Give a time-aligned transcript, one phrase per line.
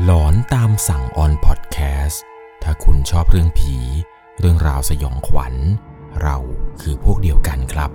[0.00, 2.22] หลอนตามสั่งออนพอดแคสต์
[2.62, 3.76] ถ้าคุณชอบเรื่องผี
[4.38, 5.54] เรื่องราวสยองขวัญ
[6.22, 6.36] เรา
[6.80, 7.90] คือพวกเดียวกันครับ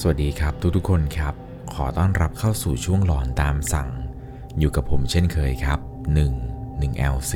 [0.00, 1.34] สวัสดีครับทุกๆคนครับ
[1.74, 3.90] ขอต้อนรับเข้าสู่ช่วงหลอนตามสั่ง
[4.58, 5.80] อยู่กับผมเช่นเคยครับ
[6.34, 7.34] 1 1 LC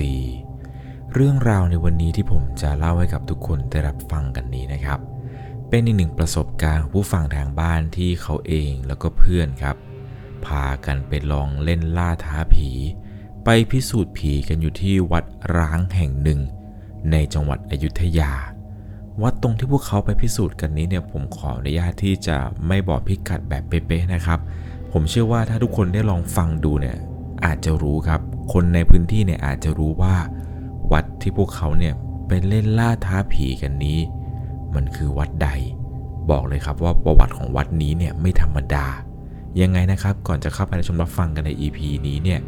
[1.15, 5.12] เรื่องราวในวันนี้ที่ผมจะเล่าให้กับทุกคนได้รับฟังกันนี้นะครับ
[5.75, 9.77] เป็นอีกหนึ่งประสบการณ์ของผู้ฟังทางบ้านที่เขาเองแล้วก็เพื่อนครับ
[10.47, 12.71] พากันไปลองเล่นล่าท้าผี
[13.45, 15.25] ไปพิสูจน์ผีกันอยู่ที่วัด
[15.57, 16.41] ร้างแห่งหนึ่ง
[17.11, 18.33] ในจังหวัดอยุธยา
[19.23, 22.37] วัดตรงที่พวกเขาไปพิสูจน์กันนี้เนี่ยผมขออนุญาตที่จะ
[22.69, 24.39] ไม่บอกพิกัดแบบเป๊ะๆนะครับ
[24.93, 26.97] ผมเชื่อว่าถ้าทุกคนได้ลองฟังดูเนี่ย
[27.45, 28.21] อาจจะรู้ครับ
[28.53, 30.17] คนในพื้นที่เนี่ยอาจจะรู้ว่า
[30.93, 31.95] วัดที่พวกเขาเนี่ย
[32.27, 34.01] ไปเล่นล่าท้าผีกันนี้
[34.75, 35.49] มันคือวัดใด
[36.31, 38.87] บอกเลยครับว่าประวัติของวัดนี้เนี่ยไม่ธรรมดา
[39.61, 42.41] ยังไงนะครับก่อนจะเข้าไปรับชมรับฟังกันใน EP นี้เนี่ย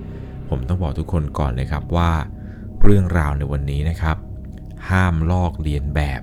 [0.49, 2.11] ผมต้องบอกทุกคนก่อนเลยครับว่า
[2.83, 4.17] เรื่องราวในวันนี้นะครับ
[4.91, 6.21] ห้ามลอกเลียนแบบ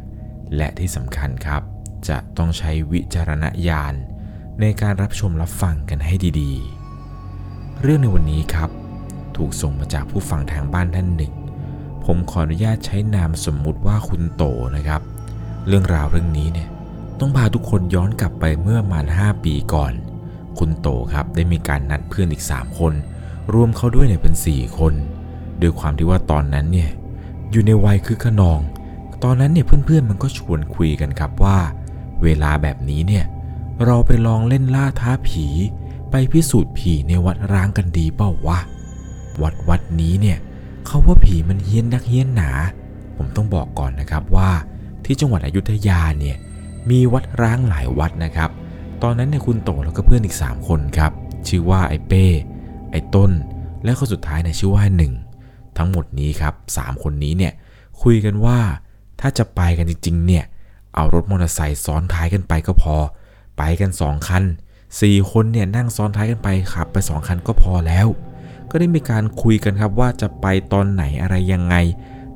[0.55, 1.61] และที่สำคัญครับ
[2.09, 3.93] จะต้องใช้วิจารณญาณ
[4.61, 8.69] ในการรับชมรับฟังกันให้ดีๆ เรื่องในวันนี้ครับ
[9.37, 11.33] ถูกส่งมาจากผู้ฟังทางบ้านท่านหนึ่ง
[12.05, 14.43] ผมขออนุญาตใช้นามสมมุติว่าคุณโต
[14.75, 15.01] นะครับ
[15.67, 16.69] เรื่องราวเรื่องนี้เนี่ย
[17.19, 19.93] ต้องพาทุกคนย้อนกลับไปเมื่อประมาณ 5 ปีก่อน
[20.57, 22.93] คุณโตครับได้มีการนัดเพื่อนอีก 3 คน
[23.53, 24.93] รวมเขาด้วยเนี่ยเป็น 4 คน
[25.61, 26.89] ด้วยความที่ว่าตอนนั้นเนี่ย
[27.51, 28.59] อยู่ในวัยคือขนอง
[29.23, 31.57] ตอนนั้นเนี่ยเพื่อนๆมันก็ชวนคุยกันครับว่า
[32.23, 33.25] เวลาแบบนี้เนี่ย
[33.85, 35.45] เราไปลองเล่นล่าท้าผี
[36.11, 38.59] ไปพิสูจน์ผีในวัดร้างกันดีเปล่าวะ
[39.41, 40.37] วัดวัดนี้เนี่ย
[40.85, 42.51] เขาว่าผีมันเฮี้ยนนักเฮี้ยนหนา
[43.17, 44.49] ผมต้องบอกก่อนนะครับว่า
[45.11, 46.37] ที่จังหวัดอยุธยาเนี่ย
[46.89, 48.49] มีวัดร้างหลายวัดนะครับ
[49.03, 51.11] ตอนนั้นเนี่ยคุณโตแล้วก็เพื่อนอีก 3 คนครับ
[51.47, 52.25] ชื่อว่าไอ้เป้
[52.91, 53.31] ไอ้ต้น
[53.83, 55.13] และคนสุดท้ายเนี่ยชื่อว่าหนึ่ง
[55.77, 57.53] ทั้งหมดนี้ครับสามคนนี้เนี่ย
[58.01, 58.59] คุยกันว่า
[59.19, 60.43] ถ้าจะไปกันจริงๆเนี่ย
[60.95, 62.95] เอารถมอเตอร์ไซค์ซ้อนท้ายกันไปก็พอ
[63.57, 64.43] ไปกัน 2 คัน
[64.87, 68.07] 4 คนเนี่ยนั่งซ้อนท้ายกันไปขับไป 2 คันก็พอแล้ว
[68.69, 71.75] ก็ได้มีการคุยกันครับว่าจะไปตอนไหนอะไรยังไง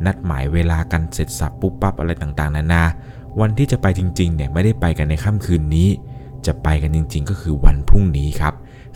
[0.05, 2.83] นัดหมายเวลากันเสร็จสับปุ๊บปั๊บอะไรต่างๆ นานา
[3.39, 5.89] วันที่จะไปจริงๆเนี่ยไม่ได้ไปกันในค่ำคืนนี้
[6.45, 8.53] จะไปกันจริง ๆ ก็คือวันพรุ่งนี้ครับ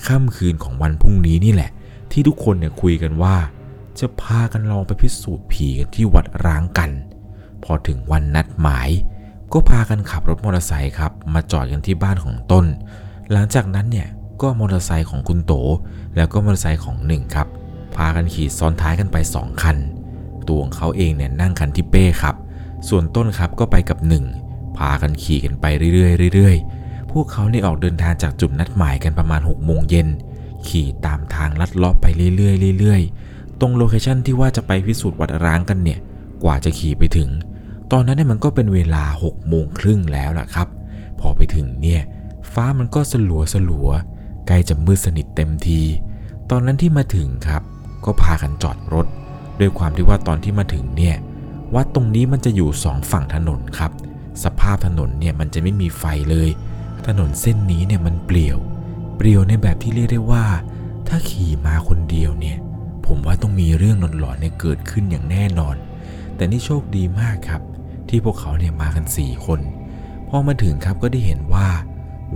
[0.07, 1.71] ค่ำคืนของวันพรุ่งนี้นี่แหละ
[2.11, 3.35] ที่ทุกคนเนี่ยคุยกันว่า
[3.99, 6.89] จะพากันลองไปพิสูจน์ผีกันที่วัดร้างกัน
[7.63, 8.89] พอถึงวันนัดหมาย
[9.53, 12.65] ก็พากันขับรถมอเตอร์ไซค์ครับมาจอดกันที่บ้านของต้น
[13.31, 14.07] หลังจากนั้นเนี่ย
[14.41, 15.53] ก็มอเตอร์ไซค์ของคุณโต
[16.15, 17.47] แล้วก็มอเตอร์ไซค์ของหนึ่งครับ
[17.95, 19.77] พากันขี่ซ้อนท้ายกันไป 2 คัน
[20.49, 22.35] ตัวของเขาเองเนี่ยนั่งคันที่เป้ครับ
[22.89, 24.25] ส่วนต้นครับก็ไปกับหนึ่ง
[24.77, 30.07] พากันขี่กันไปเรื่อยๆเรื่อยๆ พวกเขาเนี่ยออกเดินทางจากจุดนัดหมายกันประมาณ6โมงเย็น
[30.67, 32.05] ขี่ตามทางลัดเลาะไป
[32.35, 35.99] เรื่อยๆเรื่อยๆ ตรง location ที่ว่าจะไปพิสูจน์วัดร้างกันเนี่ย
[36.43, 37.29] กว่าจะขี่ไปถึง
[37.91, 40.67] ตอนนั้นเนี่ยมันก็เป็นเวลา6โมงครึ่งแล้วล่ะครับ
[41.19, 42.01] พอไปถึงเนี่ย
[42.53, 43.89] ฟ้ามันก็สลัวสลัว
[44.47, 45.81] ใกล้จะมืดสนิทเต็มที
[46.49, 47.61] ตอนนั้นที่มาถึงครับ
[48.05, 49.07] ก็พากันจอดรถ
[49.59, 51.15] ด้วยความที่ว่าตอนที่มาถึงเนี่ย
[51.75, 53.91] วัดตรงนี้มันจะอยู่สองฝั่งถนนครับ
[54.43, 56.49] สภาพถนนเนี่ยมันจะไม่มีไฟเลย
[57.07, 58.57] ถนนเส้นนี้เนี่ยมันเปลี่ยว
[59.17, 60.45] เปลี่ยวในแบบที่เรียกได้ว่า
[61.07, 62.57] ถ้าขี่มาคนเดียวเนี่ย
[63.05, 65.75] ผมว่าต้องมีเรื่องหลอนๆเนี่ยเกิดขึ้นอย่างแน่นอน
[66.35, 67.61] แต่นี่โชคดีมากครับ
[68.09, 69.59] ที่พวกเขาเนี่ยมากัน 4 คน
[70.27, 71.67] พอมาถึงครับก็ได้เห็นว่า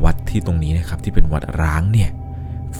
[0.03, 2.09] วัดที่ตรงนี้นะครับที่เป็นวัดร้างเนี่ย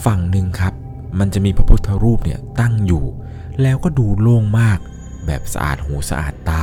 [0.04, 0.72] ฝั่งหนึ่งครับ
[1.18, 3.04] มันจะมีพระพุทธรูปเนี่ยตั้งอยู่
[3.62, 4.78] แล้วก็ดูโล่งมาก
[5.26, 6.62] แบบสะอาดหูสะอาดตา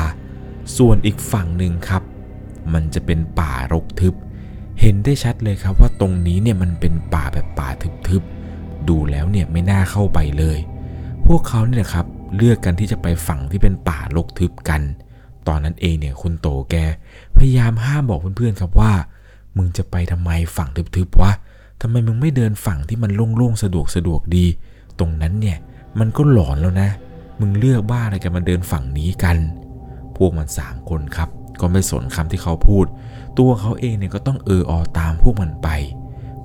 [0.78, 2.04] ส่วนอีกฝั่งหนึ่งครับ
[2.74, 4.14] มันจะเป็นป่ารกทึบ
[4.82, 7.68] เห็นได้ชัดเลยครับว่าตรงนี้เนี่ยมันเป็นป่าแบบป่า
[8.08, 10.58] ทึบๆ ดูแล้วเนี่ยไม่น่าเข้าไปเลย
[11.28, 14.82] พวกเขาเนี่ยครับเลือกกันที่จะไปฝั่งที่เป็นป่ารกทึบกัน
[15.48, 16.76] ตอนนั้นเองเนี่ยคุณโตแก
[17.38, 18.94] พยายามห้ามบอกเพื่อนๆครับว่า
[19.58, 21.32] มึงจะไปทำไมฝั่งทึบๆวะ
[21.82, 24.46] ทำไมมึงไม่เดินฝั่งที่มันโล่งๆสะดวกสะดวกดี
[25.00, 25.58] ตรงนั้นเนี่ย
[26.00, 26.90] มันก็หลอนแล้วนะ
[27.40, 29.38] มึงเลือกบ้าอะไรกันมาเดินฝั่งนี้กัน
[30.18, 31.30] พวกมันสามคนครับ
[31.60, 32.86] ก็ไม่สนคำที่เขาพูด
[33.38, 35.70] ตัวเขาเองเนี่ยก็ต้องเอออตามพวกมันไป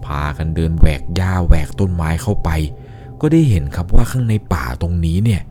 [0.04, 2.50] พากันเดินแหวกหญ้าแหวกต้นไม้เข้าไป
[3.20, 5.43] ก็ได้เห็นครับว่าข้างในป่าตรงนี้เนี่ย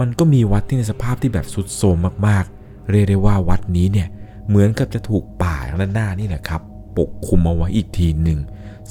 [0.00, 1.96] มันก็มีวัดที่ในสภาพที่แบบสุดโทรม
[2.26, 4.08] มากๆ เรียกได้ว่าวัดนี้เนี่ย
[4.48, 6.60] เหมือนกับจะถูกป่าด้านหน้านี่แหละครับ
[6.98, 8.40] ปกคลุมเอาไว้อีกทีหนึ่ง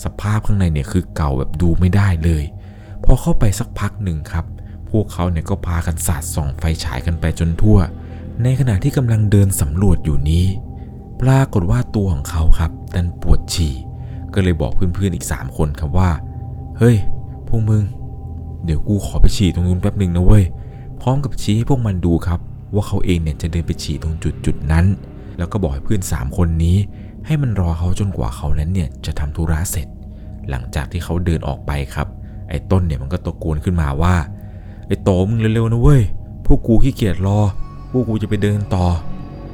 [0.04, 2.44] สภาพข้างในเนี่ยคือเก่าแบบดูไม่ได้เลย
[3.09, 4.45] พอเข้าไปสักพักหนึ่งครับ
[4.89, 7.77] พวกเขาเนี่ยก็พากันสาดส่องไฟฉายกันไปจนทั่ว
[8.44, 10.45] ในขณะที่กำลังเดินสำรวจอยู่นี้
[11.21, 13.74] ปรากฏว่าตัวของเขาครับดันปวดฉี่
[14.33, 16.09] ก็เลยบอกเพื่อนๆอีก 3 คนครับว่า
[16.77, 16.98] เฮ้ย
[17.48, 17.83] พวกมึง
[18.65, 20.45] เดี๋ยวกูขอไปฉี่ตรงนู้นแป๊บหนึ่งนะเว้ย
[21.01, 22.39] พร้อมกับชี้ให้พวกมันดูครับ
[22.74, 24.86] ว่าเขาเองเนี่ยจะเดินไปฉี่ตรงจุดจุดๆนั้น
[25.38, 26.77] แล้วก็บอกให้เพื่อน 3 คนนี้
[27.25, 29.88] ให้มันรอเขาจนกว่าเขานั้นเนี่ยจะทำธุระเสร็จ
[30.50, 32.07] หลังจากที่เขาเดินออกไปครับ
[32.49, 34.15] ไอ้ต้นเนี่ยมันก็ตะโกนขึ้นมาว่า
[34.88, 36.01] ไอ้โตมึงเร็วๆนะเว้ย
[36.45, 37.39] พวกกูขี้เกียจรอ
[37.91, 38.85] พวกกูจะไปเดินต่อ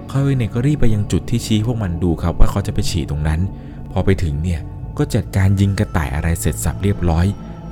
[0.08, 3.40] เขาเองเนี่ยก็รีบไปยังจุดที่ชี้พวกมันดูครับว่าเขาจะไปฉี่ตรงนั้น
[3.92, 4.60] พอไปถึงเนี่ย
[4.98, 7.26] ก็จัดการยิงกระต่ายอะไรเสร็จสับเรียบร้อย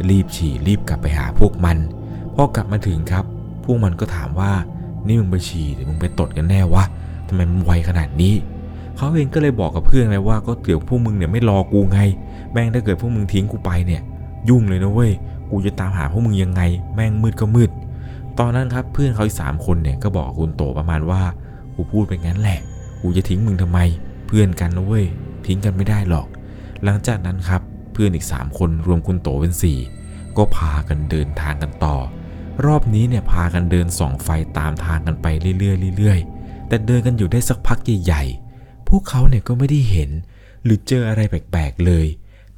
[0.09, 1.77] รีบฉี่รีบกลับไปหาพวกมัน
[2.35, 3.25] พอกลับมาถึงครับ
[3.63, 4.51] พวกมันก็ถามว่า
[5.07, 6.83] นี่มึงไปฉี่หรือมึงไปตดกันแน่วะ
[7.27, 8.33] ทำไมมันไวขนาดนี้
[8.97, 11.99] เขาเองก็เลยบอกกับเพื่อนเลยว่าก็เดี๋ยวพวกมึงเนี่ยไม่รอกูไง
[12.51, 14.01] แม่งถ้าเกิดพวกมึงทิ้งกูไปเนี่ย
[14.49, 15.11] ยุ่งเลยนะเว้ย
[15.49, 16.61] กูจะตามหาพวกมึงยังไง
[16.93, 17.71] แม่งมืดก็มืด
[18.39, 21.21] ตอนนั้นครับเพื่อนเขาอีกสามคนเนี่ยก็บอกคุณโตประมาณว่า
[21.75, 22.59] กูพูดไปงั้นแหละ
[23.01, 23.79] กูจะทิ้งมึงทำไม
[24.27, 25.05] เพื่อนกันนะเว้ย
[25.45, 26.27] ทิ้งกันไม่ได้หรอก
[26.83, 27.61] หลังจากนั้นครับ
[27.93, 29.53] เพื่อนอีก3คนรวมคุณโตเป็น
[29.93, 31.95] 4ก็พากันเดินทางกันต่อ
[32.65, 35.27] รอบนี้เนี่ยพากันเดินส่องไฟตามทางกันไป
[35.59, 40.09] เรื่อยๆเรื่อยๆ แต่เดินกันอยู่ได้สักพักใหญ่ๆ พวกเขาเนี่ยก็ไม่ได้เห็น
[40.63, 42.05] หรือเจออะไรแปลกๆเลย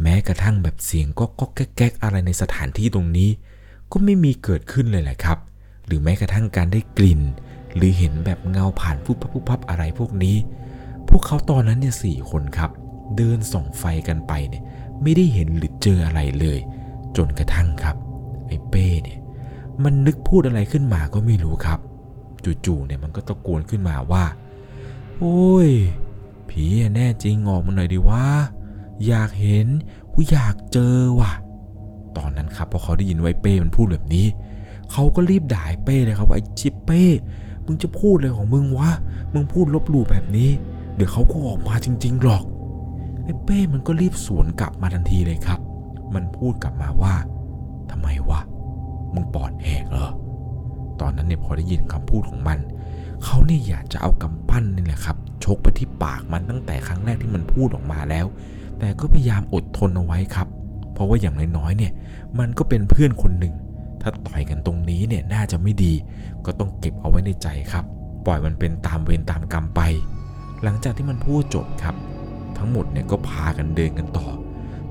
[0.02, 3.30] แม้กระทั่งแบบเสียงก็ก็แก๊กๆอะไรในสถานที่ตรงนี้
[3.92, 5.38] ก็ไม่มีเกิดขึ้นเลยแหละครับ
[5.86, 7.22] หรือแม้กระทั่งการได้กลิ่น
[7.76, 10.38] หรือเห็นแบบเงาผ่านพุบพับพุบพับอะไรพวกนี้
[11.08, 12.72] พวกเขาตอนนั้นเนี่ยสี่คนครับ
[13.18, 14.64] เดินส่องไฟกันไปเนี่ย
[15.02, 16.60] ไม่ได้เห็นหรือเจออะไรเลย
[17.18, 17.96] จนกระทั่งครับ
[18.48, 19.20] ไอ้เป้เนี่ย
[19.84, 21.80] มันนึกพูดอะไรขึ้นมาก็ไม่รู้ครับ
[22.66, 24.24] จู่ๆเนี่ยมันก็ตะโกนขึ้นมาว่า
[25.20, 25.70] โอ้ย
[26.50, 26.64] ผี
[26.96, 28.24] แน่จริงออกมาหน่อยดิวะ
[29.08, 29.68] อยากเห็น
[30.14, 31.32] กูอยากเจอว่ะ
[32.18, 34.26] ตอนนั้นครับพอเขาได้ยินไอ้เป้มันพูดแบบนี้
[34.92, 37.04] เขาก็รีบด่าไอ้เป้เลยครับว่าไอ้ชิปเป้
[37.66, 38.92] มึงจะพูดอะไรของมึงวะ
[39.34, 40.50] มึงพูดลบหลู่แบบนี้
[40.96, 42.44] เดี๋ยวเขาก็ออกมาจริง ๆหรอก
[43.24, 45.60] ไอ้เป้มันก็รีบสวนกลับมาทันทีเลยครับ
[46.14, 47.16] มันพูดกลับมาว่า
[47.92, 48.40] ทำไมวะ
[49.14, 50.10] มึงปอดแหกเหรอ
[51.02, 52.60] ตอนนั้นเนี่ยพอได้ยินคำพูดของมัน
[53.24, 58.26] เขาเนี่ยอยากจะเอากำปั้นนี่แหละครับชกไปที่ปากมันตั้งแต่ครั้งแรกที่มันพูดออกมาแล้ว
[58.84, 60.48] แต่ก็พยายามอดทนเอาไว้ครับ
[60.94, 61.92] เพราะว่าอย่างน้อยๆเนี่ย
[62.40, 63.54] มันก็เป็นเพื่อนคนหนึ่ง
[64.02, 65.94] ถ้าต่อยกันตรงนี้เนี่ยน่าจะไม่ดี
[66.46, 67.86] ก็ต้องเก็บเอาไว้ในใจครับ
[68.26, 69.82] ปล่อยมันเป็นตามเวรตามกรรมไป
[70.64, 71.96] หลังจากที่มันพูดจบครับ
[72.58, 74.28] ทั้งหมดเนี่ยก็พากันเดินกันต่อ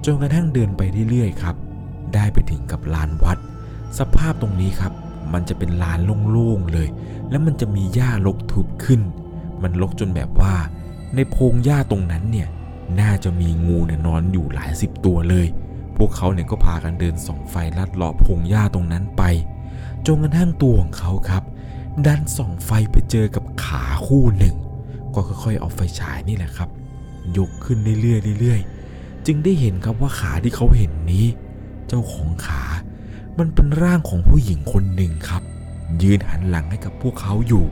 [0.04, 1.56] จนกระทั่งเดินไปเรื่อยๆครับ
[2.14, 3.38] ได้ไปถึงกับลานวัด
[3.98, 4.92] สภาพตรงนี้ครับ
[5.32, 5.98] มันจะเป็นลาน
[6.30, 6.88] โล่งๆเลย
[7.30, 9.00] แล้วมันจะมีหญ้ารกทุบขึ้น
[9.62, 10.54] มันรกจนแบบว่า
[11.14, 12.48] ในโพรงหญ้าตรงนั้นเนี่ย
[13.00, 15.46] น่าจะมีงูเนี่ยนอนอยู่หลายสิบตัวเลย
[15.96, 19.22] พวกเขาเนี่ยก็พากันเดินส่องไฟลัดเลาะพงหญ้าตรงนั้นไป
[20.06, 21.42] จนกระทั่งตัวของเขาครับ
[22.06, 24.54] ดันส่องไฟไปเจอกับขาคู่หนึ่ง
[25.14, 26.68] ก็ค่อยๆเอาไฟฉายนี่แหละครับ
[27.36, 31.26] ยกขึ้นเรื่อยๆเรื่อยๆ จึงได้เห็นครับว่าขาที่เขาเห็นนี้
[31.88, 32.62] เจ้าของขา
[33.38, 35.42] มันเป็นร่างของผู้หญิงคนหนึ่งครับ
[36.02, 37.64] ยืนหันหลังให้กับพวกเขาอยู่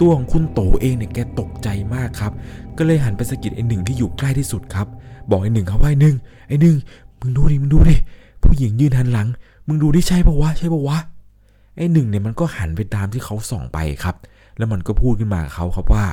[0.00, 2.32] ตัวของคุณโตเองเนี่ยแกตกใจมากครับ
[2.78, 4.86] ก็เลยหันไปสะกิดไอ้หนึ่งที่อยู่ใกล้ที่สุดครับ
[5.30, 6.16] บอกไอ้หนึ่งครับว่าไอ้หนึ่ง
[6.48, 6.76] ไอ้หนึ่ง
[7.20, 7.96] มึงดูดิมึงดูดิ
[8.42, 9.28] ผู้หญิงยืนหันหลัง
[9.66, 10.98] มึงดูดิใช่ปะวะใช่ปะวะ
[11.76, 14.16] ไอ้หนึ่งเนี่ยมันก็หันไปตามที่เขาส่องไปครับ
[14.56, 16.06] แล้วมันก็พูดขึ้นมาเขาครับว่า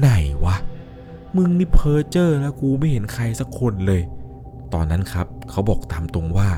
[0.00, 0.08] ไหน
[0.44, 0.56] วะ
[1.36, 4.02] มึงนี่เพอเจอร์แล้วกูไม่เห็นใครสักคนเลย
[4.74, 6.48] ตอนนั้นครับเขาบอกตามตรงว่า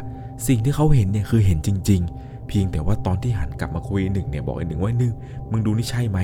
[0.46, 5.12] สิ่งที่เขาเห็นเนี่ยคือเห็นจริง ๆ เพียงแต่ว่าตอนที่หันกลับมาคุยหนึ่งเนี่ยบอกไอ้หนึ่งว่าหนึ่ง
[5.50, 6.18] มึงดูนี่ใช่ไหม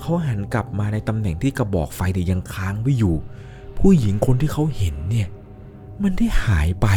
[0.00, 3.14] เขาหันกลับมาในตำแหน่งที่กระบอกไฟเดี๋ยยังค้างไว้อยู่
[3.78, 5.28] ผู้หญิงคนที่เขาเห็นเนี่ย
[6.02, 6.88] มันได้หายไป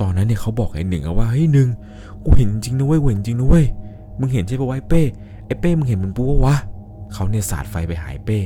[0.00, 1.68] ตอนนั้นเนี่ยเขาบอกไอ้หนึ่งว่าเฮ้ยหนึ่ง
[2.24, 3.66] กูเห็นจริงนะเว้ยเห็นจริงนะเว้ย
[4.18, 5.02] มึงเห็นใช่ปะไอ้เป้
[5.46, 6.56] ไอ้เป้มึงเห็นมันปูปะวะ
[7.12, 8.38] เขาเนี่ยสาดไฟไปหายเป้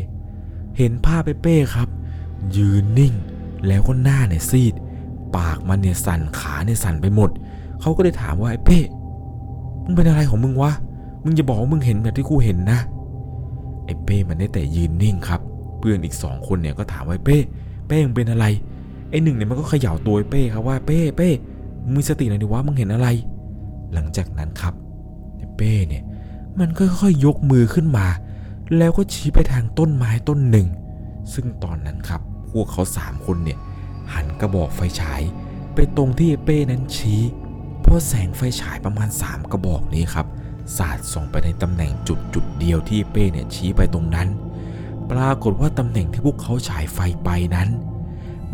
[0.79, 1.89] เห็นภาพไอ้เป้ครับ
[2.57, 3.15] ยืนนิ่ง
[3.67, 4.75] แล้วก็หน้าเนี่ยซีด
[5.37, 7.31] ปากมันเนี่ยสั่นขาเนี่ยสั่นไปหมด
[7.81, 8.79] เขาก็เลยถามว่าไอ้เป้
[9.89, 10.73] มึงเป็นอะไรของมึงวะ
[11.25, 12.79] มึงจะบอกว่ามึงเห็นแบบที่กูเห็นนะ
[13.85, 15.41] ไอ้เป้มันได้แต่ยืนนิ่งครับ
[15.79, 17.39] เพื่อนอีกสองคนเนี่ยก็ถามว่าไอ้เป้
[17.87, 18.47] เป้มึงเป็นอะไร
[19.11, 21.31] ไอ้หนึ่งเนี่ยมันก็เขย่าตัวไอ้เป้ครับว่าเป้เป้
[21.85, 23.09] มึงมีสติหน่อยดิวะมึงเห็นอะไร
[23.93, 24.75] หลังจากนั้นครับ
[25.37, 26.03] ไอ้เป้เนี่ย
[26.61, 28.07] มันก็ค่อยๆยกมือขึ้นมา
[28.77, 30.67] แล้วก็ชี้ไปทางต้นไม้ต้นหนึ่ง
[31.33, 33.59] ซึ่งตอนนั้นครับ พวกเขาสามคนเนี่ย
[34.13, 35.23] หันกระบอกไฟฉาย
[35.75, 37.23] ไปตรงที่ไอ้เป้นั้นชี้
[37.89, 40.27] ราะแสงไฟฉายประมาณ 3 กระบอกนี้ครับ
[40.77, 44.29] สาดส่องไปในตำแหน่งจุดจุดเดียวที่เป้เนี่ยชี้ไปตรงนั้น
[45.11, 47.69] ปรากฏว่าตำแหน่งที่พวกเขาฉายไฟไปนั้น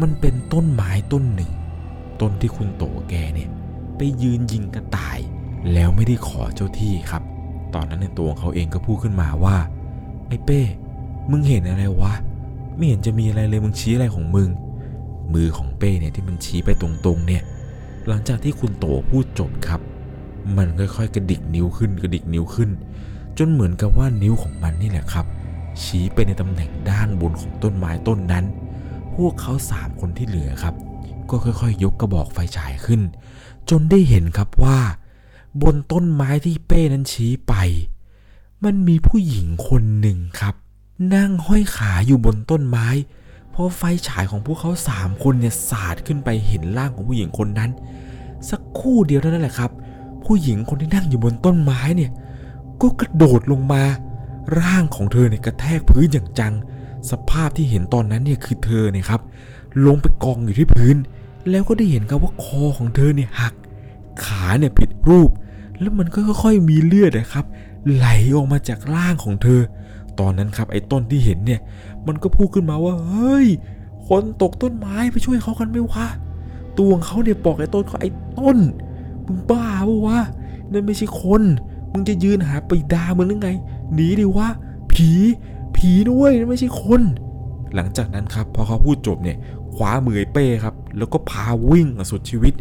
[0.00, 1.50] มันเป็นต้นไม้ต้นหนึ่ง
[2.20, 3.48] ต้นที่คุณโตแกเนี่ย
[3.96, 5.18] ไปยืนยิงกระต่าย
[5.72, 7.22] แล้วไม่ได้ขอเจ้าที่ครับ
[7.74, 9.56] ตอนนั้นในตัวของเขาเองก็พูดขึ้นมาว่า
[10.28, 10.60] ไอ้เป้
[11.30, 12.12] มึงเห็นอะไรวะ
[12.76, 14.48] ไม่เห็นจะมีอะไรเลยมึงชี้อะไรของมึง
[15.34, 17.42] มือของเป้เนี่ยที่มันชี้ไปตรงๆเนี่ย
[18.08, 19.80] หลังจากที่คุณโตพูดจบครับ
[20.56, 22.70] มันค่อยๆ กระดิกนิ้วขึ้นกระดิกนิ้วขึ้น
[23.38, 25.26] จนเหมือนกับว่านิ้วของมันนี่แหละครับ
[25.82, 28.44] ชี้ไปในตำแหน่งด้านบนของต้นไม้ต้นนั้น
[29.14, 30.74] พวกเขาสามคนที่เหลือครับ
[31.30, 33.00] ก็ค่อยๆยกกระบอกไฟฉายขึ้น
[33.70, 34.78] จนได้เห็นครับว่า
[35.62, 37.54] บนต้นไม้ที่เป้นั้นชี้ไป
[38.64, 40.54] มันมีผู้หญิงคนหนึ่งครับ
[41.14, 42.86] นั่งห้อยขาอยู่บนต้นไม้
[43.54, 47.70] พอไฟฉายของพวกเขาสามคนเนี่ยสาดขึ้นไปเห็นร่างของผู้หญิงคนนั้น
[48.50, 49.70] สักคู่เดียวเท่านั้นแหละครับ
[50.24, 52.10] ผู้หญิงคนที่นั่งอยู่บนต้นไม้เนี่ย
[52.82, 53.82] ก็กระโดดลงมา
[54.60, 56.54] ร่างของเธอเนี่ยกระแทกพื้นอย่างจัง
[57.10, 59.20] สภาพที่เห็นตอนนั้นเนี่ยคือเธอเนี่ยครับ
[59.86, 60.96] ลงไปกองอยู่ที่พื้น
[61.50, 63.54] แล้วก็ได้เห็นครับว่าคอของเธอเนี่ยหัก
[64.24, 65.30] ขาเนี่ยผิดรูป
[65.80, 67.44] แล้วมันก็ค่อยๆมีเลือดนะครับ
[67.94, 68.06] ไหล
[68.36, 69.60] ออกมาจากร่างของเธอ
[70.20, 71.60] ตอนนั้นครับไอ้ต้นที่เห็นเนี่ย
[72.08, 73.46] มันก็พูดขึ้นมาว่า เฮ้ย
[74.08, 76.06] คนตกต้นไม้ไปช่วยเขากันไหมวะ
[76.78, 78.58] ตัวของเขาเนี่ยบอกไอ้ต้นเขาไอ้ต้น
[79.26, 80.18] มึงบ้าปะวะ
[80.72, 81.42] นั่นไม่ใช่คน
[81.92, 83.50] มึงจะยืนหาปีดามึงหรือไง
[83.94, 84.48] หนีดิวะ
[84.92, 85.10] ผี
[85.76, 87.02] ผีด้วยนั่นไม่ใช่คน
[87.74, 89.36] หลังจากนั้นครับพอเขาพูดจบเนี่ย
[89.74, 92.54] คว้ามือไอ้เป้ครับ แล้วก็พาวิ่งสุดชีวิต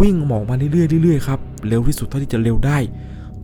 [0.00, 2.78] วิ่งหมอกมาเรื่อยๆเรื่อยๆครับ เร็วที่สุดเท่าที่จะเร็วได้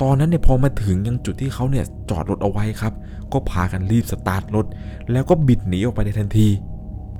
[0.03, 2.93] ตอนนั้นเนี่ยพอมาถึงยังจุดที่เขาเนี่ยจอดรถเอาไว้ครับ
[3.33, 4.67] ก็พากันรีบสตาร์ทรถ
[5.13, 6.49] แล้วก็บิดหนีออกไปในทันที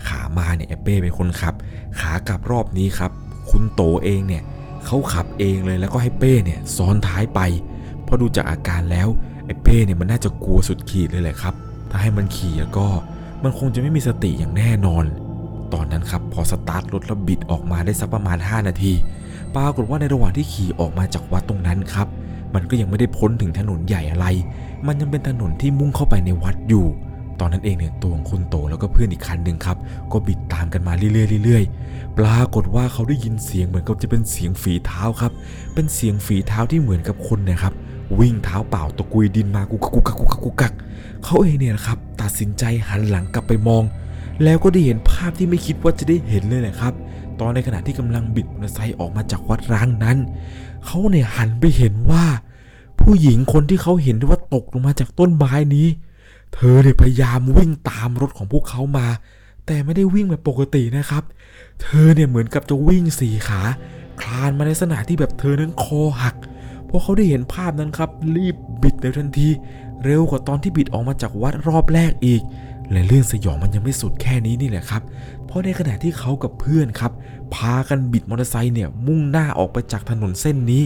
[0.07, 1.55] ขามาเนี่ยไอ้เป้เป็นคนขับ
[2.01, 3.11] ขากลับรอบนี้ครับ
[3.51, 4.43] คุณโตเองเนี่ย
[4.87, 7.41] เขาขับเองเลยแล้วก็ให้เป้เนี่ยซ้อนท้ายไป
[8.03, 9.09] เพราะดูจากอาการแล้ว
[9.47, 11.55] ไอ้เป้เนี่ยมันน่าจะกลัวสุดขีดเลยแหละครับ
[11.91, 12.87] ถ้าให้มันขี่แล้วก็
[13.43, 15.05] มันคงจะไม่มีสติอย่างแน่นอน
[15.75, 18.93] ตอนนั้นครับพอสตาร์ทรถแล้วบิดออกมาได้สักประมาณ 5 นาที
[19.55, 22.09] ปรากฏว่าในระหว่างที่ขี่ออกมาจากวัดตรงนั้นครับ
[22.55, 24.27] มันก็ยังไม่ได้พ้นถึงถนนใหญ่อะไร
[24.87, 26.87] มันยังเป็นถนนที่มุ่งเข้าไปในวัดอยู่
[27.41, 29.77] ตอนนั้นเองเนี่ยตัวของคุณโตแล้วก็เพื่อนอีกคันหนึ่งครับ
[30.13, 31.09] ก็บิดตามกันมาเรื่
[31.39, 35.33] อยๆเรื่อยๆ ปรากฏว่าเขาได้ยินเสียงเหมือนกับจะเป็นเสียงฝีเท้าครับ
[35.75, 37.75] เป็นเสียงฝีเท้าที่เหมือนกับคนนะครับ
[38.21, 40.73] วิ่งเท้าเปล่าตะกุยดินมากุกกักกุกกุกกักกุกกัก
[41.25, 43.83] เขาเองเนี่ยนะครับตัดสินใจหันหลังกลับไปมอง
[44.45, 46.95] แล้วก็ได้เห็นภาพที่ไม่คิดว่าจะได้เห็นเลยแหละครับ
[47.41, 50.19] ตอนในขณะที่กำลังบิดมอเตอร์ไซค์ออกมาจากวัดร้างนั้น
[50.87, 52.25] เขาเนี่ยหันไปเห็นว่า
[53.01, 55.87] ผู้หญิงคนที่เขาเห็นว่าตกลงมาจากต้นไม้นี้
[56.55, 59.07] เธอเนี่ยพยายามวิ่งตามรถของพวกเขามา
[59.67, 61.23] แต่ไม่ได้วิ่งแบบปกตินะครับ
[61.83, 63.61] เธอเนี่ยเหมือนกับจะวิ่งสี่ขา
[64.21, 66.37] คลานมาในลักษณะที่แบบเธอนั้นคอหัก
[66.89, 69.49] พอเขาได้เห็นภาพนั้นครับ รีบบิดในทันที
[70.05, 72.43] เร็วกว่าตอนที่บิดออกมาจากวัดรอบแรกอีก
[72.91, 75.03] และเรื่องสยองมันยังไม่สุดแค่นี้นี่แหละครับ
[75.55, 77.13] ราะในขณะที่เขากับเพื่อนครับ
[77.55, 80.83] พากันบิดมอเตอร์ไซค์เนี่ยมุ่งหน้าออกไปจากถนนเส้นนี้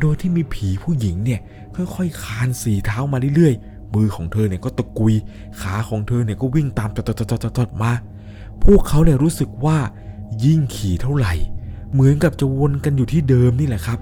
[0.00, 1.40] โดยที่มีผีผู้หญิงเนี่ย
[1.74, 5.14] ค่อยๆคานสีเท้ามาเรื่อยๆ มือของเธอเนี่ยก็ตะกุย
[5.60, 6.98] ขาของเธอเนี่ยก็วิ่งตามจ
[7.66, 7.92] ดๆๆๆมา
[8.64, 9.78] พวกเขาเนี่ยรู้สึกว่า
[10.44, 11.34] ยิ่งขี่เท่าไหร่
[11.92, 13.98] เหมือนกับจะวนกันอยู่ที่เดิมนี่แหละครับ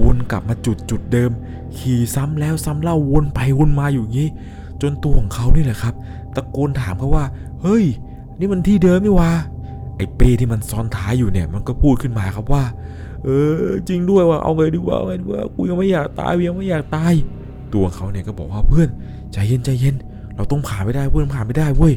[0.00, 1.30] วนกลับมาจุดจุดเดิม
[1.76, 4.28] ขี่ซ้ำแล้วซ้ำเล่าวนไปวนมาอยู่อย่างนี้
[4.82, 5.94] จนตัวของเขานี่แหละครับ
[6.34, 7.24] ตะโกนถามเขาว่า
[7.62, 7.84] เฮ้ย
[8.38, 9.32] นี่มันที่เดิมนี่วะ
[10.00, 12.64] ไอ้เป้ที่มันซ้อนท้ายอยู่เนี่ย มันก็พูดขึ้นมาครับว่า
[13.24, 13.28] เอ
[13.62, 17.14] อ จริงด้วยว่าเอาไงดีวะเอาไงดีวะกูยังไม่อยากตายยังไม่อยากตาย
[17.74, 18.88] ตัวเขาเนี่ยก็บอกว่าเพื่อน
[19.32, 19.96] ใจเย็นใจเย็น
[20.36, 21.94] เราต้องผ่านไม่ได้เพื่อนผ่านไม่ได้เว้ย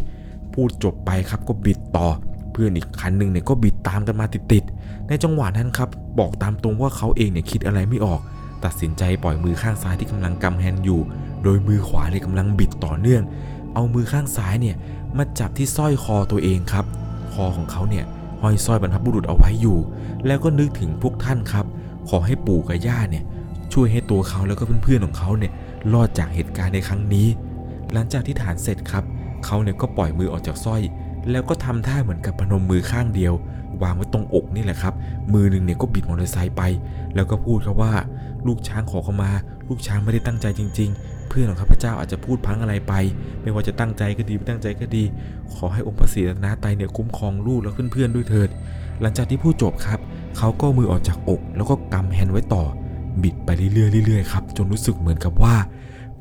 [0.54, 2.08] พูดจบไปครับก็บิดต่อ
[2.52, 8.22] เพื่อนอีกคันหนึ่งเนี่ยก็บิดตามกันมาติดๆในจังหวะนั้นครับ บอกตามตรงว่าเขาเองเนี่ยคิดอะไรไม่ออก
[8.64, 11.02] ตัดสินใจปล่อยมือข้างซ้ายที่กำลังกำแฮนด์อยู่
[11.44, 13.24] โดยมือขวาเนี่ยกำลังบิดต่อเนื่อง
[13.74, 14.76] เอามือข้างซ้ายเนี่ย
[15.18, 16.86] มาจับที่สร้อยคอตัวเองครับ
[17.34, 18.06] คอของเขาเนี่ย
[18.42, 19.78] ห้อยสร้อยบรรพบุรุษเอาไว้อยู่
[20.28, 21.66] แล้วก็นึกถึงพวกท่านครับ
[22.10, 23.24] ขอให้ปู่กับย่าเนี่ย
[23.74, 25.52] ช่วยให้ตัวเขาแล้วก็เพื่อนๆของเขาเนี่ย
[25.94, 27.28] รอดจากเหตุการณ์ในครั้งนี้
[27.94, 29.04] หลังจากที่ฐานเสร็จครับ
[29.46, 30.82] เขาเนี่ยก็ปล่อยมือออกจากสร้อย
[31.32, 33.34] แล้วก็ทำท่าเหมือนกับพนมมือข้างเดียว
[33.84, 34.94] วางไว้ตรงอกนี่แหละครับ
[35.34, 36.62] มือหนึ่งเนี่ยก็บิดมอเตอร์ไซค์ไป
[37.16, 37.94] แล้วก็พูดครับว่า
[38.48, 39.32] ลูกช้างขอเข้ามา
[39.68, 40.92] ลูกช้างไม่ได้ตั้งใจจริง
[41.30, 42.94] เพื่อนของข้าพเจ้าอาจจะพูดพังอะไรไป
[43.42, 45.04] ไม่ว่าจะตั้งใจก็ดีไม่ตั้งใจก็ดี
[45.54, 48.50] ขอให้องค์พระศรีรัตนตรัยเนี่ยคุ้มครองลูกและเพื่อนๆด้วยเถิด
[49.02, 50.00] หลังจากที่พูดจบครับ
[50.38, 52.64] เขาก็มือออกจากอก แล้วก็กำแฮนไว้ต่อ
[53.24, 55.56] บิดไปเรื่อยๆเรื่อยๆครับจนรู้สึกเหมือนกับว่า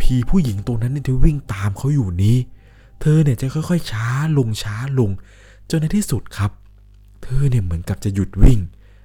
[0.00, 2.36] ผีผู้หญิงตัวนั้นเนี่ยที่วิ่งตามเขาอยู่นี้
[3.00, 4.06] เธอเนี่ยจะค่อยๆ ช้า
[4.38, 5.10] ลงช้าลง
[5.70, 6.50] จนในที่สุดครับ
[7.22, 8.60] เธอเนี่ยเหมือนกับจะหยุดวิ่ง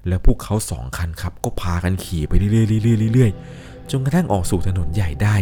[0.07, 5.35] แล้วพวกเขาสองคันครับ ก็พากันขี่ไปเรื่อยๆเรื่อยๆเรื่อยๆจนกระทั่งออกสู่ถนนใหญ่ได้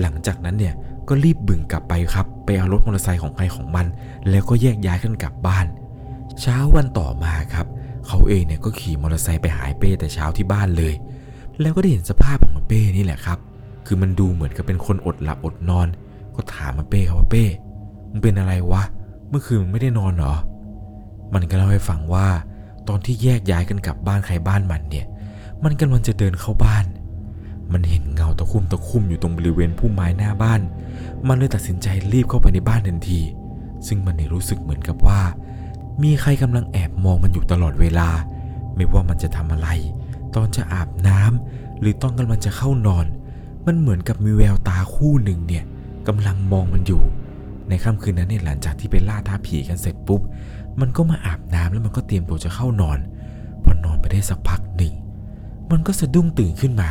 [0.00, 0.74] หลังจากนั้นเนี่ย
[1.08, 3.86] ก็รีบบึ่งกลับไปครับ ไปเอารถมอเตอร์ไซค์ของใครของมัน
[4.30, 5.66] แล้วก็แยกย้ายกันกลับบ้าน
[6.40, 7.66] เช้าวันต่อมาครับ
[8.06, 10.94] เขาเองเนี่ยก็ขี่มอเตอร์ไซค์ไปหายเป้แต่เช้าที่บ้านเลย
[11.60, 13.38] แล้วก็ได้เห็นสภาพของเป้นี่แหละครับ
[13.86, 15.88] คือมันดูเหมือนกับเป็นคนอดหลับอดนอน
[16.34, 17.44] ก็ถามมันเป้ครับว่าเป้
[18.10, 18.82] มึงเป็นอะไรวะ
[19.28, 20.34] เมื่อคืนมึงไม่ได้นอนหรอ
[21.34, 22.26] มันก็เล่าให้ฟังว่า
[22.88, 25.06] ตอนที่แยกย้ายกันกลับบ้านใครบ้านมันเนี่ย
[25.64, 26.84] มันกำลังจะเดินเข้าบ้าน
[27.72, 30.60] มันเห็นเงาตะคุ่มตะคุ่มอยู่ตรงบริเวณพุ่มไม้หน้าบ้าน
[31.28, 33.20] มันเลยตัดสินใจรีบเข้าไปในบ้านทันที
[33.86, 35.20] ซึ่งมันเนรู้สึกเหมือนกับว่า
[36.02, 38.08] มีใครกำลังแอบมองมันอยู่ตลอดเวลา
[38.74, 39.68] ไม่ว่ามันจะทำอะไร
[40.34, 43.06] ตอนจะอาบน้ำหรือตอนกำลังจะเข้านอน
[43.66, 45.64] มันเหมือนกับมีแววตาคู่หนึ่งเนี่ย
[46.08, 47.02] กำลังมองมันอยู่
[47.68, 50.20] ในค่ำคืนนั้นเนี่ยหลังจากที่ไปล่าท้าผีกันเสร็จปุ๊บ
[50.80, 52.98] มันก็มาอาบน้ำแล้วมันก็เตรียมตัวจะเข้านอน
[53.62, 54.94] พอนอนไปได้สักพักหนึ่ง
[55.70, 56.90] มันก็สะดุ้งตื่นขึ้นมา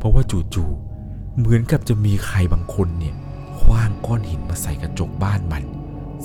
[0.00, 3.14] เพราะว่าจู่ๆเหมือนกับจะมีใครบางคนเนี่ย
[3.60, 5.62] คว้างก้อนหินมาใส่กระจกบ้านมัน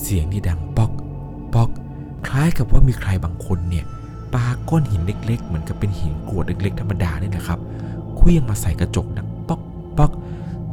[0.02, 0.92] เสียงที่ดังป๊อก
[1.54, 1.70] ป๊อก
[2.28, 3.86] คล้ายกับว่ามีใครบางคนเนี่ย
[4.34, 7.60] ปาก้อนหินเล็ก ๆ เหมือนกับเป็นหินกรวดเล็ก ๆ ธรรมดาเนี่ยนะครับ
[8.16, 9.62] เคลื่องมาใส่กระจกดังป๊อก
[9.98, 10.12] ป๊อก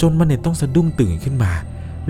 [0.00, 1.52] จนมันเนี่ยต้องสะดุ้งตื่นขึ้นมา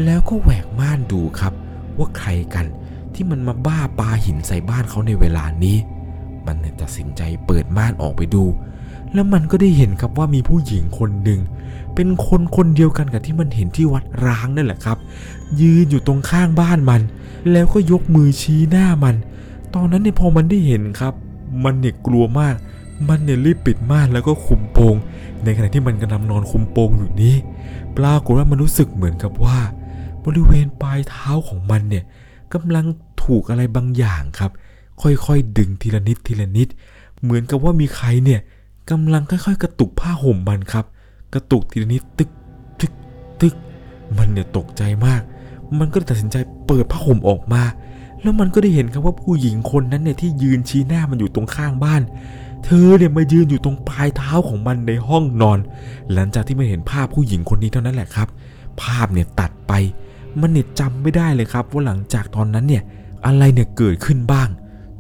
[0.04, 1.52] แล้วก็แหวกม่านดูครับ
[1.98, 2.66] ว่าใครกัน
[3.14, 5.76] ที่มันมาบ้าปาหินใส่บ้านเขาในเวลานี้
[6.46, 8.44] มันเนี่ยตัดสินใจเปิดม่านออกไปดู
[9.14, 11.40] แล้วมันก็ได้เห็นครับว่ามีผู้หญิงคนหนึ่ง
[11.94, 14.98] เป็นคนคนเดียวกันกับที่มันเห็นที่วัดร้างนั่นแหละครับ
[15.60, 17.02] ยืนอยู่ตรงข้างบ้านมัน
[17.52, 19.16] แล้วก็ยกมือชี้หน้ามัน
[19.74, 21.14] ตอนนั้นเนี่ยพอมันได้เห็นครับ
[21.64, 22.54] มันเนี่ยกลัวมาก
[23.08, 24.94] มันเนี่ยรีบปิดม่านแล้วก็คุมโปง
[25.44, 27.34] ในขณะที่มันกำลังนอนคุมโปงอยู่นี้
[27.96, 29.58] ปรากฏว่ามันรู้สึกเหมือนกับว่า
[30.24, 32.04] บริเวณปลายเท้าของมันเนี่ย
[32.54, 32.86] กำลัง
[33.24, 34.50] ถูกอะไรบางอย่างครับ
[35.02, 36.68] ค่อยๆดึงทีละนิดทีละนิด
[37.22, 38.40] เหมือนกับว่ามีใครเนี่ย
[38.90, 40.84] กำลังค่อยๆ กระตุกผ้าห่มมันครับ
[41.34, 42.30] กระตุกทีละนิดตึก
[42.80, 42.92] ตึก
[43.40, 43.54] ตึก
[44.16, 45.22] มันเนี่ยตกใจมาก
[45.78, 46.36] มันก็ตัดสินใจ
[46.66, 47.62] เปิดผ้าห่มออกมา
[48.22, 52.02] แล้วมันก็ได้เห็นครับว่าผู้หญิงคนนั้นเนี่ยที่ยืนชี้หน้ามันอยู่ตรงข้างบ้าน
[52.64, 55.58] เธอเนี่ยมายืนอยู่ตรงปลายเท้าของมันในห้องนอน
[56.12, 58.28] หลังจากที่มันเห็นภาพผู้หญิงคนนี้เท่านั้นแหละครับ
[58.82, 59.72] ภาพเนี่ยตัดไป
[60.40, 62.82] มันเนี่ยจำไม่ได้เลยครับว่าหลังจากตอนนั้นเนี่ย
[63.26, 64.48] อะไรเนี่ยเกิดขึ้นบ้าง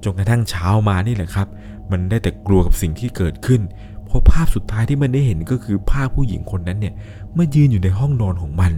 [0.04, 1.48] จนกระทั่งเช้ามานี่แหละครับ
[1.90, 3.60] มันได้แต่กลัวกับสิ่งที่เกิดขึ้น
[4.06, 6.94] เพราะภาพสุดท้ายที่มันได้เห็นก็คือภาพผู้หญิงคนนั้นเนี่ย
[7.36, 8.72] มายืนอยู่ในห้องนอนของมัน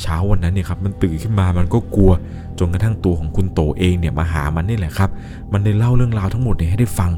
[0.00, 2.12] เช้าวันนั้นเนี่ยครับมันตื่นขึ้นมามันก็กลัว
[2.58, 5.10] จนกระทั่งตัวของคุณโตเองเนี่ยมาหามันนี่แหละครับ
[5.52, 7.10] มันได้เล่าเรื่องราวทั้งหมดเนี่ยให้ได้ฟัง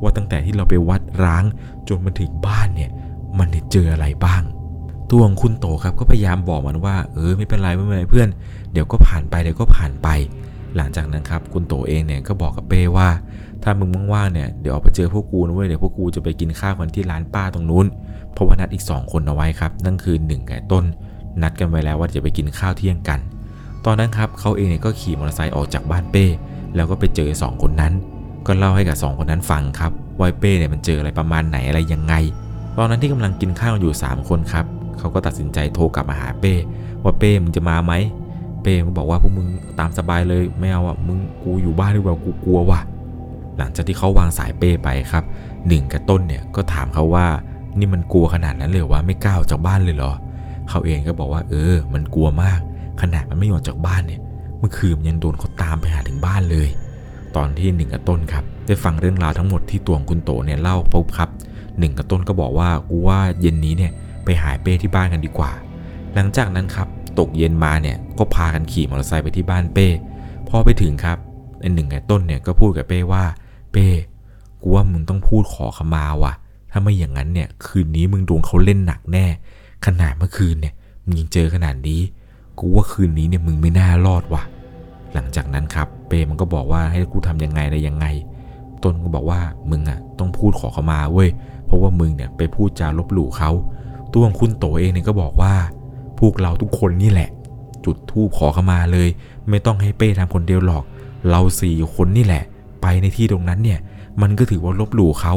[0.00, 1.44] ว่าตั้งแต่ที่เราไปวัดร้าง
[1.88, 2.90] จนมาถึงบ้านเนี่ย
[3.38, 4.42] มันเนี่ยเจออะไรบ้าง
[5.10, 8.28] ตัวของคุณโตครับก็พยายามบอกมันว่าเออไม่เป็นไรไม่เป็นไรเพื่อน
[8.72, 10.08] เดี๋ยวก็ผ่านไปเดี๋ยวก็ผ่านไป
[10.76, 13.08] หลังจากนั้นครับคุณโตเองเนี่ยก็บอกกับเป้ว่า
[13.62, 17.86] ถ้ามึงว่างๆเนี่ยเดี๋ยวออกไปเจอพวกกูนะเว้ยเดี๋ยวพวกกูจะไปกินข้าวกันที่ร้านป้าตรงนู้น
[18.32, 20.84] เพราะว่านัดอีก 2 คนเอาไว้ครับ นั่นคือหนึ่งไก่ต้น
[21.42, 23.20] นัดกันไว้แล้วว่าจะไปกินข้าวเที่ยงกัน
[23.84, 26.26] ตอนนั้นครับเขาเองเนี่ยก็ขี่มอเตอร์ไซค์ออกจากบ้านเป้
[26.74, 27.92] แล้วก็ไปเจอสองคนนั้น
[28.46, 32.14] ก็เล่าให้กับสองคนนั้นฟังครับว่าเป้เนี่ยมันเจออะไรประมาณไหนอะไรยังไง
[32.78, 34.64] ตอนนั้นที่กำลังกินข้าวอยู่ 3 คนครับ
[34.98, 36.54] เขาก็ตัดสินใจโทรกลับมาหาเป้
[37.02, 37.92] ว่าเป้มึงจะมาไหม
[38.62, 39.48] เป้ก็บอกว่าพวกมึง
[39.78, 42.80] ตามสบายเลยไม่เอาอะมึงกูอยู่บ้านดีกว่ากูกลัวว่ะ
[43.58, 45.24] หลังจากที่เขาวางสายเป้ไปครับ
[45.68, 47.26] หนึ่งกับต้นเนี่ยก็ถามเขาว่า
[47.78, 50.12] นี่มันกลัวขนาดนั้นเลยว่าไม่กล้าออกจากบ้านเลยเหรอ
[50.68, 52.60] เขาเองก็บอกว่า เออ มันกลัวมาก
[53.00, 54.20] ขนาดมันไม่ออกจากบ้านเนี่ย
[54.58, 56.68] เมื่อคืนมันยังโดนเขาตามไปหาถึงบ้านเลย
[57.36, 61.28] ตอนที่หนึ่งกับต้นครับได้ฟังเรื่องราวทั้งหมดที่ตัวของคุณโตเนี่ยเล่าปุ๊บครับ
[61.78, 63.92] หนึ่งกับต้นก็บอกว่ากูว่าเย็นนี้เนี่ย
[64.24, 65.52] ไปหายเป้ที่บ้านกันดีกว่า
[66.14, 66.88] หลังจากนั้นครับ
[67.18, 69.88] ตกเย็นมาเนี่ยก็พากันขี่มอเตอร์ไซค์ไปที่บ้านเป้
[70.48, 71.18] พอไปถึงครับ
[71.60, 73.24] ไอหนึ่งกับต้นเนี่ยก็พูดกับเป้ว่า
[73.72, 73.88] เป้
[74.62, 76.32] กูว่ามึงต้องพูดขอขมาว่ะ
[76.70, 79.26] ถ้าไม่อย่างนั้นเนี่ย คืนนี้มึงโดนเขาเล่นหนักแน่
[79.86, 82.00] ขนาดเมื่อคืนเนี่ยมึงยังเจอขนาดนี้
[82.58, 84.42] กูว่าคืนนี้เนี่ยมึงไม่น่ารอดว่ะ
[85.14, 88.06] หลังจากนั้นครับ เป้มันก็บอกว่าให้กูทำยังไงอะไรยังไง
[88.82, 91.28] ต้นก็บอกว่ามึงอะต้องพูดขอขมาเว้ย
[91.66, 93.50] เพราะว่ามึงเนี่ยไปพูดจาลบหลู่เขา
[94.12, 95.54] ตัวของคุณโตเองเนี่ยก็บอกว่า
[96.18, 97.30] พวกเราทุกคนนี่แหละ
[97.84, 99.08] จุดธูปขอขมาเลย
[99.48, 100.84] ไม่ต้องให้เป้ทำคนเดียวหรอก
[101.30, 102.44] เราสี่คนนี่แหละ
[102.82, 103.80] ไปในที่ตรงนั้นเนี่ย
[104.22, 105.34] มันก็ถือว่าลบหลู่เขา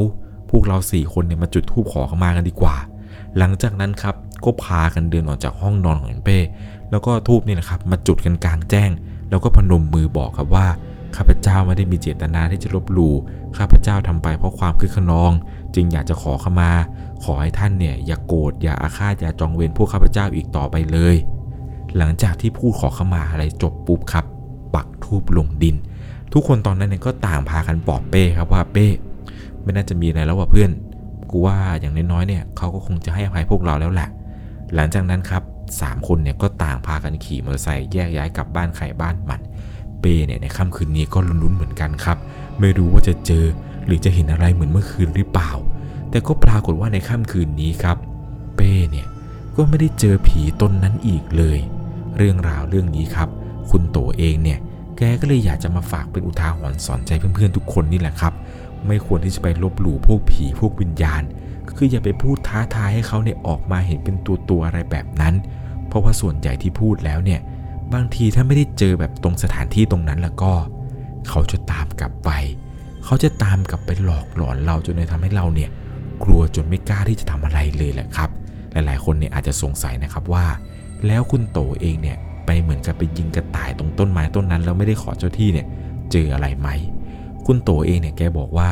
[0.49, 2.75] พวกเราสี่คนเนี่ยมาจุดธูปขอเขามากันดีกว่า
[3.37, 6.39] หลังจากนั้นครับก็พากันเดินออกจากห้องนอนของเป้
[6.91, 8.89] แล้วก็ทูบนี่แหละครับมาจุดกันกลางแจ้ง
[9.29, 10.67] แล้วก็พนมมือบอกครับว่า
[11.15, 13.13] ข้าพเจ้าไม่ได้มีเจตนาที่จะลบหลู่
[13.57, 15.31] ข้าพเจ้าทำไปเพราะความคึกขนอง
[15.75, 16.71] จึงอยากจะขอขมา
[17.23, 21.15] ขอให้ท่านเนี่ยอย่ากโกรธอย่าอาฆาตอย่าจองเวรพวกข้าพเจ้าอีกต่อไปเลย
[21.97, 24.25] หลังจากที่พูดขอขมาอะไรจบปุ๊บครับ
[24.75, 25.75] ปักทูบลงดิน
[26.33, 28.87] ทุกคนตอนนั้นเนี่ยก็ต่างพากันปลอบเป้ครับว่าเป้
[29.61, 30.69] ไม่น่าจะมีอะไรแล้วว่ะเพื่อน
[31.31, 34.09] กูว่าอย่างน้อยๆเนี่ยเขาก็คงจะให้อภัยพวกเราแล้วแหละ
[34.75, 35.43] หลังจากนั้นครับ
[35.81, 39.41] สามคนเนี่ยก็ต่างพากันขี่มอเตอร์ไซค์แยกย้ายกลับบ้านใครบ้านมัน
[39.99, 42.17] เป้เนี่ยในค่ำคืนนี้ก็ลุ้นๆเหมือนกันครับ
[42.59, 43.45] ไม่รู้ว่าจะเจอ
[43.85, 45.51] หรือจะเห็นอะไรเหมือนเมื่อคืนหรือเปล่า
[46.09, 47.97] แต่ก็ปรากฏว่าในค่ำคืนนี้ครับ
[48.55, 49.07] เป้เนี่ย
[49.55, 51.57] ก็ไม่ได้เจอผีตนนั้นอีกเลย
[52.17, 53.29] เรื่องราวเรื่องนี้ครับ
[53.69, 54.59] คุณโตเองเนี่ย
[54.97, 58.33] แกก็เลยอยากจะมาฝากเป็นอุทาหรณ์สอนใจเพื่อนๆทุกคนนี่แหละครับ
[58.87, 61.23] ไม่ควรที่จะไปลบหลู่พวกผีพวกวิญญาณ
[61.75, 65.35] คืออย่าไปพูดท้าทายให้เขาเนี่ยออกมาเห็นเป็นตัวตัวๆอะไรแบบนั้น
[65.87, 67.39] เพราะว่าส่วนใหญ่ที่พูดแล้วเนี่ย
[67.93, 70.51] บางทีถ้าไม่ได้เจอแบบตรงสถานที่ตรงนั้นแล้วก็
[71.29, 72.29] เขาจะตามกลับไป
[73.05, 75.69] เขาจะตามกลับไปหลอกหลอนเราจนเลยทำให้เราเนี่ย
[76.23, 78.29] กลัวจนไม่กล้าที่จะทำอะไรเลยแหละครับ
[78.71, 80.45] หลายๆ คนเนี่ยอาจจะสงสัยนะครับว่า
[81.07, 85.67] แล้วคุณโตเองเนี่ย ไปเหมือนกับไปยิงกระต่ายตรงต้นไม้ต้นนั้นแล้วไม่ได้ขอเจ้าที่เนี่ย
[86.11, 86.69] เจออะไรไหม
[87.45, 88.69] คุณโตเองเนี่ยแกบอกว่า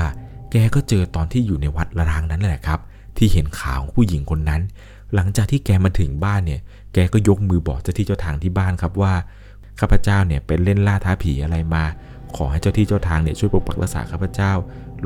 [0.51, 2.79] แกก็เจอตอนที่อยู่ในวัดร้างนั้นแหละครับ
[3.17, 4.62] ที่เห็นขาของผู้หญิงคนนั้น
[5.15, 6.62] หลังจากที่แกมาถึงบ้านเนี่ย
[6.93, 9.13] แกก็ยกมือบอกเจ้าที่เจ้าทางที่บ้านครับว่า
[9.79, 11.83] ข้าพเจ้าเนี่ยเป็นเล่นล่าท้าผีอะไรมา
[12.36, 14.51] ขอให้เจ้าที่เจ้าทางเนี่ยช่วยปกปักรักษาข้าพเจ้า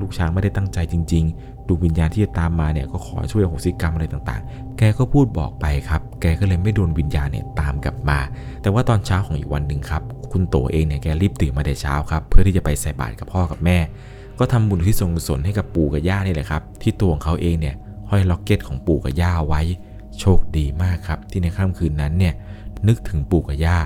[0.02, 8.20] ลูกช้างไม่ได้ตั้งใจจริง ๆดูวิญญาณที่จะตามมาเนี่ยก็ขอช่วยอโหสิกรรมอะไรต่างๆ แกก็พูดบอกไปครับ แกก็เลยไม่โดนวิญญาณเนี่ยตามกลับมา
[8.62, 13.78] แต่ว่าตอนเช้าของอีกวันหนึ่งครับ คุณโตเองเนี่ยแกรีบตื่นมาแต่เช้าครับ เพื่อที่จะไปใส่บาตรกับพ่อกับแม่
[14.40, 17.76] ก็ทำบุญที่ทรงกุศลให้กับปู่กับย่านี่แหละครับ ที่ตัวของเขาเองเนี่ย
[18.10, 19.62] ห้อยล็อกเก็ตของปู่กับย่าไว้
[20.20, 22.34] โชคดีมากครับ ที่ในค่ำคืนนั้นเนี่ย
[22.88, 23.78] นึกถึงปู่กับย่า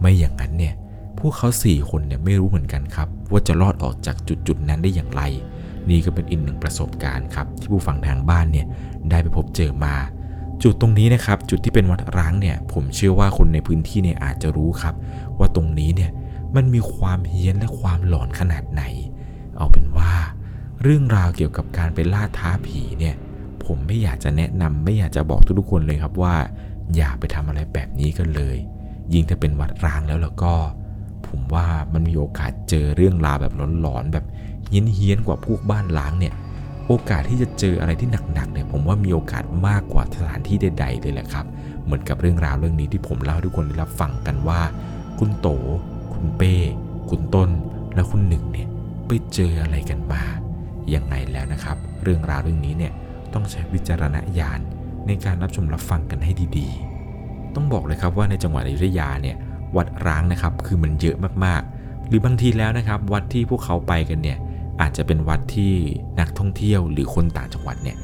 [0.00, 0.74] ไม่อย่างนั้นเนี่ย
[1.18, 5.22] พวกเขาสี่คนเนี่ยไม่รู้เหมือนกันครับ ว่าจะรอดออกจากจุดจุดๆนั้นได้อย่างไร
[5.90, 8.66] นี่ก็เป็นอีกหนึ่งประสบการณ์ครับที่ผู้ฟังทางบ้านเนี่ย
[9.10, 9.94] ได้ไปพบเจอมา
[10.62, 14.94] จุดตรงนี้นะครับจุดที่เป็นวัดร้างเนี่ยผมเชื่อว่าคนในพื้นที่เนี่ยอาจจะรู้ครับ
[15.38, 16.10] ว่าตรงนี้เนี่ย
[16.56, 18.82] มันมีความเฮี้ยนและความหลอนขนาดไหน
[19.56, 20.12] เอาเป็นว่า
[20.82, 23.14] เรื่องราวเกี่ยวกับการไปล่าท้าผีเนี่ย
[23.64, 26.36] ผมไม่อยากจะแนะนำไม่อยากจะบอกทุกๆคนเลยครับว่า
[26.96, 28.56] อย่าไปทำอะไรแบบนี้กันเลย
[29.12, 30.52] ยิ่งถ้าเป็นวัดร้างแล้วแล้วก็
[31.28, 34.24] ผมว่ามันมีโอกาสเจอเรื่องราวแบบหลอนๆแบบ
[34.68, 36.34] เฮี้ยนๆกว่าพวกบ้านล้างเนี่ย
[36.86, 41.46] โอกาสที่จะเจออะไรที่หนักๆเนี่ย ผมว่ามีโอกาสมากกว่าสถานที่ใด ๆ เลยแหละครับ
[41.84, 44.60] เหมือนกับเรื่องราวเรื่องนี้ที่ผมเล่าให้ทุกคนได้รับฟังกันว่า
[45.18, 45.48] คุณโต
[46.12, 46.54] คุณเป้
[47.10, 47.50] คุณต้น
[47.94, 48.68] และคุณหนึ่งเนี่ย
[49.06, 50.22] ไปเจออะไรกันมา
[50.94, 52.92] ยังไงแล้วนะครับ เรื่องราวเรื่องนี้เนี่ย
[53.34, 54.60] ต้องใช้วิจารณญาณ
[55.06, 59.36] ในการรับชมรับฟังกันให้ดีๆ ต้องบอกเลยครับว่าในจังหวัดอยุธยาเนี่ย
[59.76, 64.38] วัดร้างนะครับคือมันเยอะมากๆ หรือบางทีแล้วนะครับ วัดที่พวกเขาไปกันเนี่ย
[64.80, 65.72] อาจจะเป็นวัดที่
[66.20, 67.96] นักท่องเที่ยวหรือคนต่างจังหวัดเนี่ย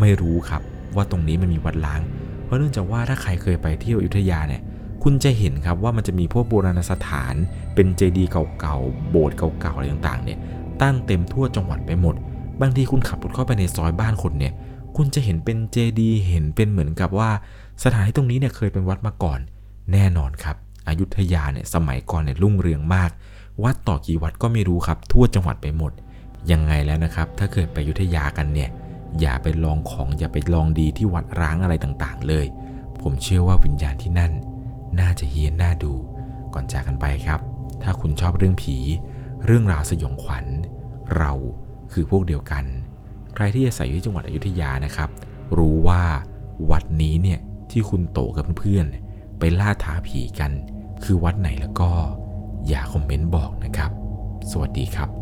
[0.00, 0.62] ไม่รู้ครับ
[0.96, 2.00] ว่าตรงนี้มันมีวัดร้าง
[2.44, 4.62] เพราะเนื่องจากว่าถ้าใครเคยไปเที่ยวอยุธยาเนี่ย
[5.02, 7.34] คุณจะเห็นครับว่ามันจะมีพวกโบราณสถาน
[7.74, 10.38] เป็นเจดีย์เก่าๆ โบสถ์เก่าๆ อะไรต่างๆ เนี่ย
[10.82, 12.14] ตั้งเต็มทั่วจังหวัดไปหมด
[12.60, 14.52] บางทีคุณขับรถเข้าไปในซอยบ้านคนเนี่ย
[14.96, 17.30] คุณจะเห็นเป็นเจดีย์ เห็นเป็นเหมือนกับว่า
[17.84, 19.38] สถานที่ตรงนี้เนี่ยเคยเป็นวัดมาก่อน
[19.92, 20.56] แน่นอนครับ
[20.88, 23.10] อยุธยาเนี่ยสมัยก่อนเนี่ยรุ่งเรืองมาก
[23.62, 25.92] วัดต่อกี่วัดก็ไม่รู้ครับ ทั่วจังหวัดไปหมด
[26.50, 28.70] ยังไงแล้วนะครับ ถ้าเกิดไปอยุธยากันเนี่ย
[29.20, 32.46] อย่าไปลองของอย่าไปลองดีที่วัดร้างอะไรต่างๆ เลย
[33.02, 34.32] ผมเชื่อว่าวิญญาณที่นั่น
[35.00, 35.92] น่าจะเฮี้ยนน่าดู
[36.54, 37.40] ก่อนจากกันไปครับ
[37.82, 38.76] ถ้าคุณชอบเรื่องผี
[39.46, 40.44] เรื่องราวสยองขวัญ
[41.16, 41.32] เรา
[41.92, 42.64] คือพวกเดียวกัน
[43.34, 45.10] ใครที่อาศัยอยู่ที่จังหวัดอยุธยานะครับ
[45.58, 46.02] รู้ว่า
[46.70, 50.52] วัดนี้เนี่ยที่คุณโตกับเพื่อนๆไปล่าท้าผีกัน
[51.04, 51.90] คือวัดไหนแล้วก็
[52.68, 53.90] อย่าคอมเมนต์บอกนะครับ
[54.50, 55.21] สวัสดีครับ